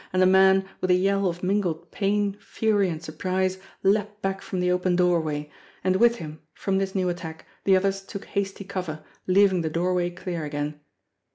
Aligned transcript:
>.nd 0.15 0.19
the 0.19 0.25
man 0.25 0.67
with 0.79 0.89
a 0.89 0.95
yell 0.95 1.27
of 1.27 1.43
mingled 1.43 1.91
pain, 1.91 2.33
fury 2.39 2.89
and 2.89 3.03
surprise 3.03 3.59
leaped 3.83 4.19
back 4.23 4.41
:rom 4.51 4.59
the 4.59 4.71
open 4.71 4.95
doorway 4.95 5.47
and 5.83 5.97
with 5.97 6.15
him, 6.15 6.41
from 6.55 6.79
this 6.79 6.95
new 6.95 7.07
attack, 7.07 7.45
the 7.65 7.75
others 7.77 8.01
took 8.01 8.25
hasty 8.25 8.63
cover, 8.63 9.03
leaving 9.27 9.61
the 9.61 9.69
doorway 9.69 10.09
clear 10.09 10.43
again. 10.43 10.79